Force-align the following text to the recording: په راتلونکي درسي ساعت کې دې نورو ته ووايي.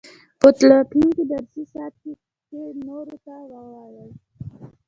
په 0.39 0.47
راتلونکي 0.71 1.23
درسي 1.31 1.63
ساعت 1.73 1.93
کې 2.01 2.11
دې 2.49 2.63
نورو 2.89 3.15
ته 3.25 3.35
ووايي. 3.51 4.07